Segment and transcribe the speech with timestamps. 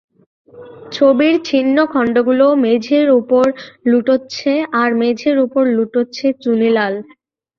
[0.91, 3.45] ছবির ছিন্ন খণ্ডগুলো মেঝের উপর
[3.85, 6.93] লুটোচ্ছে আর মেঝের উপর লুটোচ্ছে চুনিলাল।